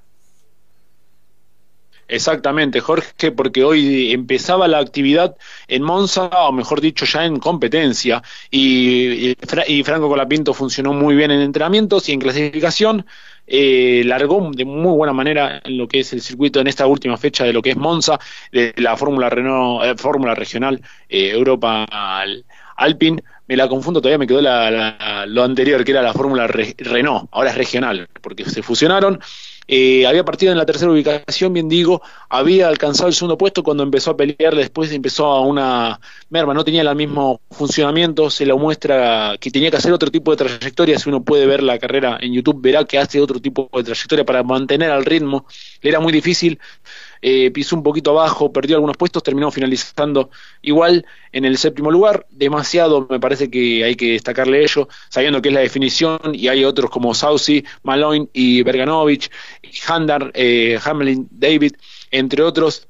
[2.09, 8.23] Exactamente, Jorge, porque hoy empezaba la actividad en Monza, o mejor dicho, ya en competencia,
[8.49, 9.35] y,
[9.83, 13.05] Franco Colapinto funcionó muy bien en entrenamientos y en clasificación,
[13.45, 17.15] eh, largó de muy buena manera en lo que es el circuito en esta última
[17.15, 18.19] fecha de lo que es Monza,
[18.51, 21.85] de la Fórmula Renault, eh, Fórmula Regional eh, Europa
[22.75, 27.51] Alpine, me la confundo, todavía me quedó lo anterior, que era la Fórmula Renault, ahora
[27.51, 29.19] es regional, porque se fusionaron
[29.71, 33.83] eh, había partido en la tercera ubicación, bien digo, había alcanzado el segundo puesto cuando
[33.83, 35.99] empezó a pelear, después empezó a una
[36.31, 40.31] merma, no tenía el mismo funcionamiento, se lo muestra que tenía que hacer otro tipo
[40.31, 43.69] de trayectoria, si uno puede ver la carrera en YouTube verá que hace otro tipo
[43.71, 45.45] de trayectoria para mantener al ritmo,
[45.83, 46.57] le era muy difícil,
[47.21, 50.29] eh, pisó un poquito abajo, perdió algunos puestos, terminó finalizando
[50.61, 52.25] igual en el séptimo lugar.
[52.29, 56.65] Demasiado me parece que hay que destacarle ello, sabiendo que es la definición y hay
[56.65, 59.29] otros como Saucy, Maloin y Berganovich,
[59.87, 61.73] Handar, eh, Hamlin, David,
[62.11, 62.88] entre otros,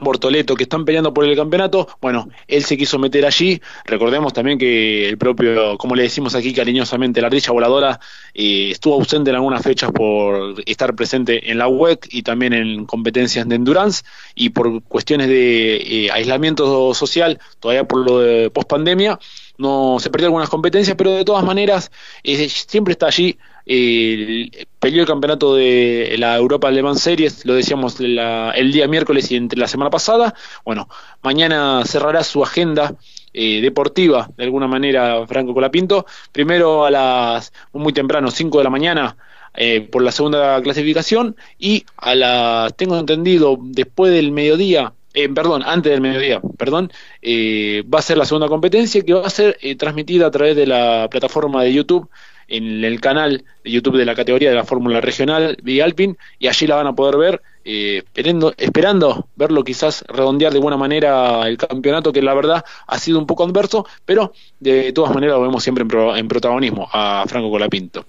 [0.00, 4.58] Bortoleto que están peleando por el campeonato, bueno, él se quiso meter allí, recordemos también
[4.58, 8.00] que el propio, como le decimos aquí cariñosamente, la ardilla voladora
[8.34, 12.86] eh, estuvo ausente en algunas fechas por estar presente en la WEC y también en
[12.86, 14.04] competencias de endurance
[14.34, 19.18] y por cuestiones de eh, aislamiento social, todavía por lo de post pandemia,
[19.58, 21.90] no se perdió algunas competencias, pero de todas maneras
[22.22, 23.38] eh, siempre está allí.
[23.68, 29.36] Eh, peleó el campeonato de la Europa Le Series, lo decíamos el día miércoles y
[29.36, 30.34] entre la semana pasada.
[30.64, 30.88] Bueno,
[31.22, 32.94] mañana cerrará su agenda
[33.32, 36.06] eh, deportiva, de alguna manera, Franco Colapinto.
[36.32, 39.16] Primero a las muy temprano, 5 de la mañana,
[39.54, 45.62] eh, por la segunda clasificación y a las, tengo entendido, después del mediodía, eh, perdón,
[45.64, 49.56] antes del mediodía, perdón, eh, va a ser la segunda competencia que va a ser
[49.62, 52.10] eh, transmitida a través de la plataforma de YouTube,
[52.48, 56.48] en el canal de YouTube de la categoría de la Fórmula Regional de Alpine, y
[56.48, 61.56] allí la van a poder ver, esperando, esperando verlo quizás redondear de buena manera el
[61.56, 65.62] campeonato, que la verdad ha sido un poco adverso, pero de todas maneras lo vemos
[65.62, 68.04] siempre en, en protagonismo a Franco Colapinto.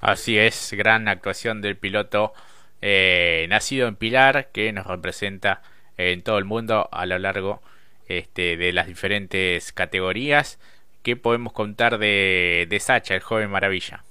[0.00, 2.32] Así es, gran actuación del piloto
[3.48, 5.62] nacido en Pilar, que nos representa
[5.96, 7.62] en todo el mundo a lo largo
[8.08, 10.58] este, de las diferentes categorías.
[11.02, 14.04] ¿Qué podemos contar de, de Sacha, el joven maravilla?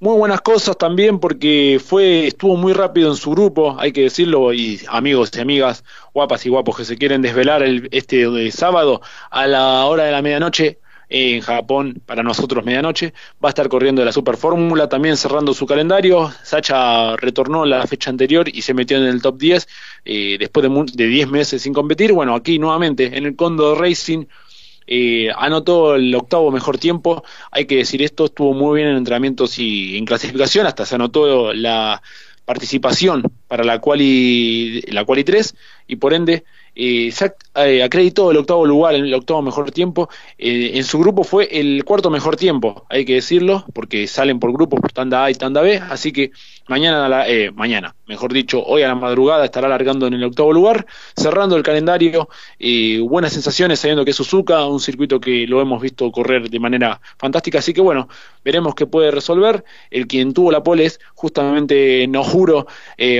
[0.00, 4.52] muy buenas cosas también porque fue estuvo muy rápido en su grupo, hay que decirlo,
[4.54, 9.46] y amigos y amigas guapas y guapos que se quieren desvelar el, este sábado a
[9.46, 10.78] la hora de la medianoche
[11.10, 13.12] en Japón para nosotros medianoche.
[13.44, 16.32] Va a estar corriendo la Super Fórmula, también cerrando su calendario.
[16.44, 19.68] Sacha retornó la fecha anterior y se metió en el top 10
[20.04, 22.12] eh, después de, 10 meses sin competir.
[22.12, 24.24] Bueno, aquí nuevamente en el Condo Racing.
[24.92, 27.22] Eh, anotó el octavo mejor tiempo.
[27.52, 31.52] Hay que decir esto, estuvo muy bien en entrenamientos y en clasificación, hasta se anotó
[31.52, 32.02] la
[32.44, 35.54] participación para la quali, la quali 3
[35.86, 36.42] y por ende
[36.74, 37.12] eh,
[37.56, 40.08] eh, acreditó el octavo lugar, el octavo mejor tiempo.
[40.38, 44.52] Eh, en su grupo fue el cuarto mejor tiempo, hay que decirlo, porque salen por
[44.52, 45.78] grupos por tanda A y tanda B.
[45.78, 46.30] Así que
[46.68, 50.86] mañana, eh, mañana, mejor dicho, hoy a la madrugada estará largando en el octavo lugar,
[51.16, 52.28] cerrando el calendario.
[53.02, 57.00] buenas sensaciones sabiendo que es Suzuka, un circuito que lo hemos visto correr de manera
[57.18, 57.58] fantástica.
[57.58, 58.08] Así que bueno,
[58.44, 59.64] veremos qué puede resolver.
[59.90, 62.66] El quien tuvo la pole es justamente, no juro,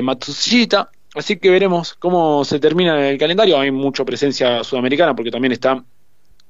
[0.03, 3.59] Matsushita Así que veremos cómo se termina el calendario.
[3.59, 5.85] Hay mucha presencia sudamericana porque también está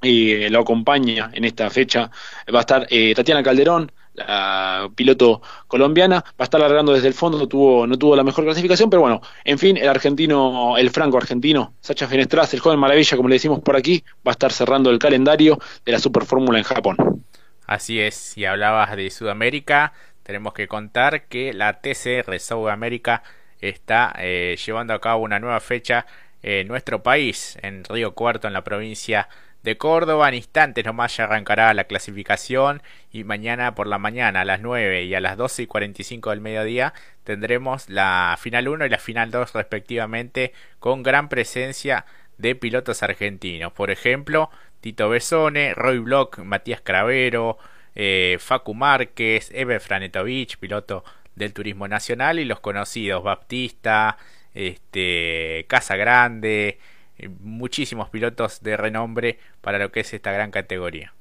[0.01, 2.09] y eh, lo acompaña en esta fecha.
[2.53, 7.13] Va a estar eh, Tatiana Calderón, la piloto colombiana, va a estar largando desde el
[7.13, 10.89] fondo, no tuvo, no tuvo la mejor clasificación, pero bueno, en fin, el argentino, el
[10.89, 14.51] franco argentino, Sacha Fenestras, el joven maravilla, como le decimos por aquí, va a estar
[14.51, 17.23] cerrando el calendario de la Super Fórmula en Japón.
[17.65, 19.93] Así es, si hablabas de Sudamérica,
[20.23, 23.23] tenemos que contar que la TCR Sudamérica
[23.61, 26.05] está eh, llevando a cabo una nueva fecha
[26.43, 29.29] en nuestro país, en Río Cuarto, en la provincia
[29.63, 30.29] de Córdoba.
[30.29, 35.03] En instantes nomás ya arrancará la clasificación y mañana por la mañana a las 9
[35.03, 36.93] y a las 12 y 45 del mediodía
[37.23, 42.05] tendremos la final 1 y la final 2 respectivamente con gran presencia
[42.37, 43.71] de pilotos argentinos.
[43.71, 44.49] Por ejemplo,
[44.81, 47.59] Tito Besone, Roy Block, Matías Cravero,
[47.93, 51.03] eh, Facu Márquez, Eber Franetovich, piloto
[51.35, 54.17] del turismo nacional y los conocidos Baptista,
[54.53, 56.79] este, Casa Grande,
[57.17, 61.13] eh, muchísimos pilotos de renombre para lo que es esta gran categoría.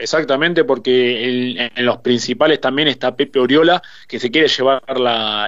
[0.00, 4.80] Exactamente, porque en los principales también está Pepe Oriola, que se quiere llevar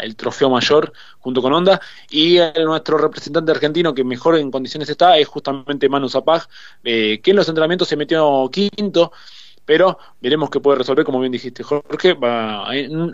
[0.02, 5.16] el trofeo mayor junto con Honda, y nuestro representante argentino que mejor en condiciones está
[5.18, 6.48] es justamente Manu Zapag,
[6.82, 9.12] eh, que en los entrenamientos se metió quinto,
[9.70, 12.16] pero veremos qué puede resolver, como bien dijiste Jorge,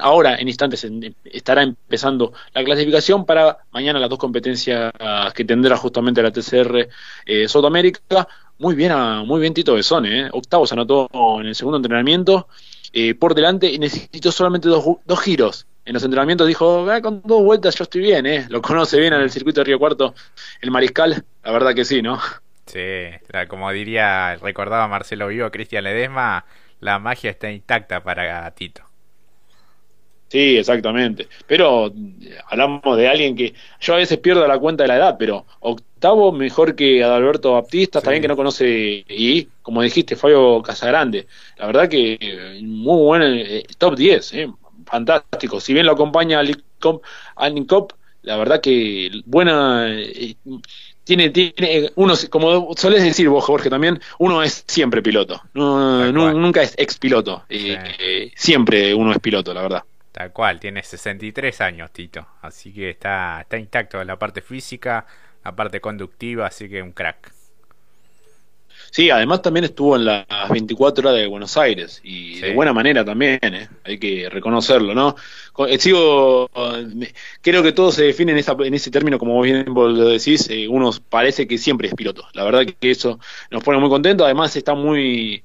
[0.00, 0.86] ahora en instantes
[1.26, 4.90] estará empezando la clasificación para mañana las dos competencias
[5.34, 6.88] que tendrá justamente la TCR
[7.26, 8.26] eh, Sudamérica,
[8.56, 8.90] muy bien,
[9.26, 10.28] muy bien Tito Besone, ¿eh?
[10.32, 12.48] octavo se anotó en el segundo entrenamiento,
[12.90, 15.66] eh, por delante y necesitó solamente dos, dos giros.
[15.84, 18.46] En los entrenamientos dijo, ah, con dos vueltas yo estoy bien, ¿eh?
[18.48, 20.14] lo conoce bien en el circuito de Río Cuarto
[20.62, 22.18] el Mariscal, la verdad que sí, ¿no?
[22.66, 22.80] Sí,
[23.48, 26.44] como diría, recordaba Marcelo Vivo, Cristian Ledesma,
[26.80, 28.82] la magia está intacta para Tito.
[30.28, 31.28] Sí, exactamente.
[31.46, 31.92] Pero
[32.50, 36.32] hablamos de alguien que yo a veces pierdo la cuenta de la edad, pero octavo
[36.32, 41.28] mejor que Adalberto Baptista, también que no conoce, y como dijiste, Fabio Casagrande.
[41.58, 44.48] La verdad que muy bueno, eh, top 10, eh,
[44.84, 45.60] fantástico.
[45.60, 46.40] Si bien lo acompaña
[46.80, 47.92] Cop,
[48.22, 49.86] la verdad que buena.
[49.88, 50.36] Eh,
[51.06, 55.40] tiene, tiene uno, como solés decir vos, Jorge, también, uno es siempre piloto.
[55.54, 57.44] nunca es ex piloto.
[58.34, 59.84] siempre uno es piloto, la verdad.
[60.10, 65.06] Tal cual, tiene 63 años Tito, así que está, está intacto en la parte física,
[65.44, 67.35] la parte conductiva, así que un crack.
[68.90, 73.04] Sí, además también estuvo en las 24 horas de Buenos Aires y de buena manera
[73.04, 73.68] también, ¿eh?
[73.84, 75.16] hay que reconocerlo, ¿no?
[75.66, 76.48] Eh, sigo,
[77.40, 80.48] creo que todo se define en, esa, en ese término, como bien vos lo decís,
[80.50, 82.24] eh, uno parece que siempre es piloto.
[82.32, 83.18] La verdad que eso
[83.50, 85.42] nos pone muy contentos, además está muy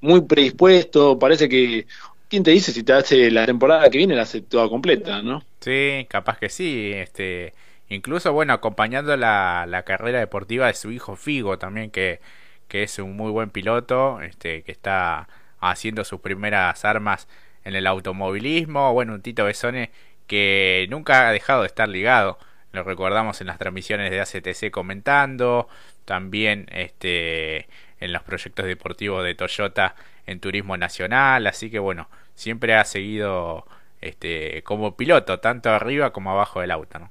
[0.00, 1.86] muy predispuesto, parece que
[2.28, 5.42] ¿Quién te dice si te hace la temporada que viene la hace toda completa, no?
[5.60, 6.92] Sí, capaz que sí.
[6.94, 7.54] Este,
[7.88, 12.20] incluso bueno, acompañando la, la carrera deportiva de su hijo Figo también, que,
[12.68, 15.28] que es un muy buen piloto, este, que está
[15.60, 17.28] haciendo sus primeras armas
[17.64, 18.92] en el automovilismo.
[18.92, 19.90] Bueno, un Tito Besone
[20.26, 22.38] que nunca ha dejado de estar ligado.
[22.72, 25.68] Lo recordamos en las transmisiones de ACTC comentando,
[26.04, 27.68] también este
[28.00, 29.96] en los proyectos deportivos de Toyota
[30.26, 33.66] en turismo nacional, así que bueno, siempre ha seguido
[34.00, 37.10] este como piloto, tanto arriba como abajo del auto, ¿no?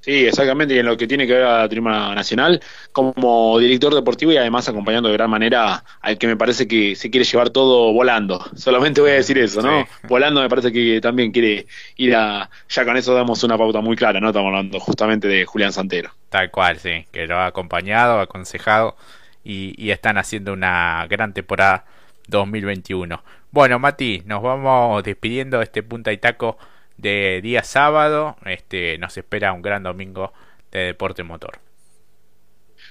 [0.00, 2.60] Sí, exactamente, y en lo que tiene que ver a Turismo Nacional,
[2.92, 7.10] como director deportivo y además acompañando de gran manera al que me parece que se
[7.10, 8.44] quiere llevar todo volando.
[8.56, 9.86] Solamente voy a decir eso, ¿no?
[10.08, 11.66] Volando me parece que también quiere
[11.96, 12.50] ir a...
[12.68, 14.28] Ya con eso damos una pauta muy clara, ¿no?
[14.28, 16.10] Estamos hablando justamente de Julián Santero.
[16.28, 18.96] Tal cual, sí, que lo ha acompañado, aconsejado
[19.44, 21.84] y, están haciendo una gran temporada
[22.28, 23.22] 2021.
[23.50, 26.58] Bueno, Mati, nos vamos despidiendo de este Punta y Taco
[26.96, 28.36] de día sábado.
[28.44, 30.32] Este, nos espera un gran domingo
[30.70, 31.60] de deporte motor.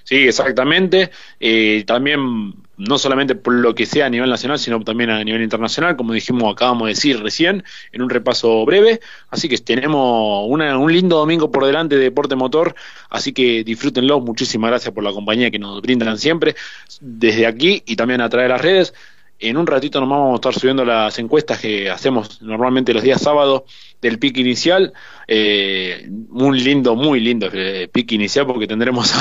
[0.04, 1.12] Sí, exactamente.
[1.40, 5.42] Eh, también, no solamente por lo que sea a nivel nacional, sino también a nivel
[5.42, 9.00] internacional, como dijimos, acabamos de decir recién, en un repaso breve.
[9.30, 12.76] Así que tenemos un lindo domingo por delante de deporte motor,
[13.10, 14.20] así que disfrútenlo.
[14.20, 16.56] Muchísimas gracias por la compañía que nos brindan siempre
[17.00, 18.94] desde aquí y también a través de las redes.
[19.44, 23.22] En un ratito nos vamos a estar subiendo las encuestas que hacemos normalmente los días
[23.22, 23.64] sábados
[24.02, 24.94] del pick inicial.
[25.28, 29.14] Eh, un lindo, muy lindo eh, pick inicial porque tendremos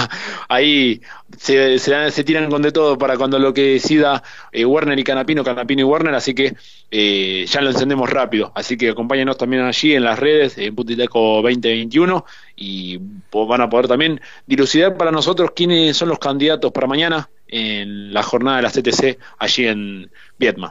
[0.48, 1.00] ahí,
[1.36, 5.42] se, se, tiran con de todo para cuando lo que decida eh, Werner y Canapino,
[5.42, 6.54] Canapino y Werner, así que
[6.92, 8.52] eh, ya lo encendemos rápido.
[8.54, 13.00] Así que acompáñenos también allí en las redes, en Putiteco 2021 y
[13.32, 18.22] van a poder también dilucidar para nosotros quiénes son los candidatos para mañana en la
[18.22, 20.70] jornada de la CTC allí en Vietma.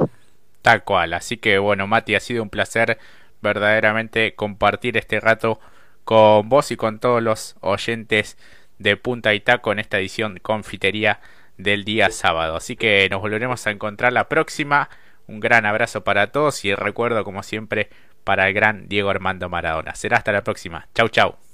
[0.61, 2.99] Tal cual, así que bueno, Mati, ha sido un placer
[3.41, 5.59] verdaderamente compartir este rato
[6.03, 8.38] con vos y con todos los oyentes
[8.79, 11.19] de Punta y Taco en esta edición confitería
[11.57, 12.55] del día sábado.
[12.55, 14.89] Así que nos volveremos a encontrar la próxima.
[15.27, 17.89] Un gran abrazo para todos y recuerdo como siempre
[18.23, 19.95] para el gran Diego Armando Maradona.
[19.95, 20.88] Será hasta la próxima.
[20.95, 21.50] Chau chau.